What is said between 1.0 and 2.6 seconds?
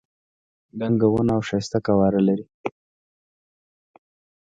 ونه او ښایسته قواره لري.